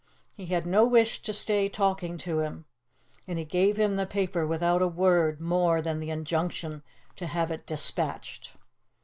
He 0.35 0.47
had 0.47 0.65
no 0.65 0.83
wish 0.83 1.21
to 1.21 1.31
stay 1.31 1.69
talking 1.69 2.17
to 2.17 2.39
him, 2.39 2.65
and 3.27 3.37
he 3.37 3.45
gave 3.45 3.77
him 3.77 3.97
the 3.97 4.07
paper 4.07 4.47
without 4.47 4.81
a 4.81 4.87
word 4.87 5.39
more 5.39 5.79
than 5.79 5.99
the 5.99 6.09
injunction 6.09 6.81
to 7.17 7.27
have 7.27 7.51
it 7.51 7.67
despatched. 7.67 8.53